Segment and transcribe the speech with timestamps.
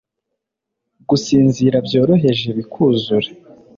[1.09, 3.29] Gusinzira byoroheje bikuzura